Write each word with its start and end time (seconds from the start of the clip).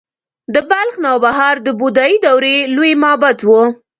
د 0.53 0.55
بلخ 0.69 0.95
نوبهار 1.05 1.55
د 1.61 1.67
بودايي 1.79 2.17
دورې 2.25 2.55
لوی 2.75 2.91
معبد 3.03 3.37
و 3.47 3.49